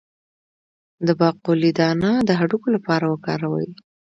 د 1.05 1.07
باقلي 1.19 1.71
دانه 1.79 2.11
د 2.27 2.29
هډوکو 2.39 2.67
لپاره 2.75 3.05
وکاروئ 3.07 3.69